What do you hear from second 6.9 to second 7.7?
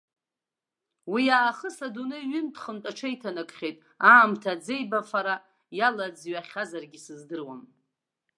сыздыруам.